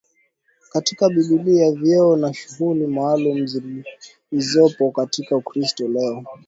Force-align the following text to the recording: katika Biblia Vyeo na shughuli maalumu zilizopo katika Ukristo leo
katika 0.71 1.09
Biblia 1.09 1.71
Vyeo 1.71 2.15
na 2.15 2.33
shughuli 2.33 2.87
maalumu 2.87 3.49
zilizopo 4.31 4.91
katika 4.91 5.35
Ukristo 5.37 5.87
leo 5.87 6.23